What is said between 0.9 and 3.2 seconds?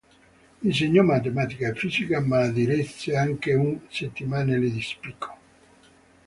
matematica e fisica, ma diresse